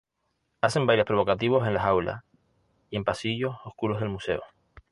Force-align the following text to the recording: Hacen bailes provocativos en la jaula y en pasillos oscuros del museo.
Hacen 0.61 0.87
bailes 0.87 1.05
provocativos 1.05 1.67
en 1.67 1.75
la 1.75 1.81
jaula 1.83 2.25
y 2.89 2.95
en 2.97 3.03
pasillos 3.03 3.55
oscuros 3.65 3.99
del 3.99 4.09
museo. 4.09 4.41